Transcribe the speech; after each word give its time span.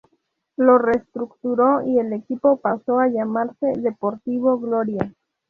Lo 0.57 0.79
reestructuró 0.79 1.83
y 1.85 1.99
el 1.99 2.11
equipo 2.13 2.57
pasó 2.57 2.97
a 2.97 3.07
llamarse 3.07 3.67
Deportivo 3.77 4.57
Gloria. 4.59 5.13